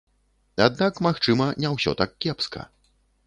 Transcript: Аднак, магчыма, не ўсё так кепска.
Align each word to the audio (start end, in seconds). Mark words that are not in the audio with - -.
Аднак, 0.67 0.93
магчыма, 1.07 1.45
не 1.65 1.73
ўсё 1.75 1.95
так 2.01 2.15
кепска. 2.25 2.61